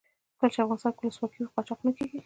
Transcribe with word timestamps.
کله 0.37 0.49
چې 0.53 0.59
افغانستان 0.63 0.91
کې 0.95 1.01
ولسواکي 1.05 1.39
وي 1.41 1.51
قاچاق 1.55 1.79
نه 1.87 1.91
کیږي. 1.97 2.17